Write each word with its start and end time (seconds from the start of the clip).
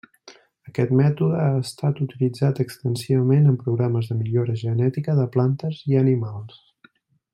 Aquest 0.69 0.93
mètode 1.01 1.41
ha 1.41 1.59
estat 1.65 2.01
utilitzat 2.05 2.61
extensivament 2.65 3.51
en 3.51 3.61
programes 3.67 4.09
de 4.13 4.19
millora 4.23 4.57
genètica 4.63 5.19
de 5.21 5.29
plantes 5.37 5.85
i 5.93 6.01
animals. 6.05 6.59